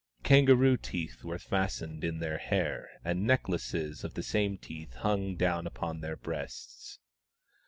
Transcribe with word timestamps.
Kangaroo 0.23 0.77
teeth 0.77 1.23
were 1.23 1.37
fastened 1.37 2.03
in 2.03 2.17
their 2.17 2.39
hair, 2.39 2.89
and 3.05 3.23
necklaces 3.23 4.03
of 4.03 4.15
the 4.15 4.23
same 4.23 4.57
teeth 4.57 4.95
hung 4.95 5.35
down 5.35 5.67
upon 5.67 6.01
their 6.01 6.17
breasts. 6.17 6.97